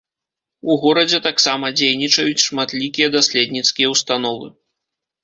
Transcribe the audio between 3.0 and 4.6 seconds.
даследніцкія ўстановы.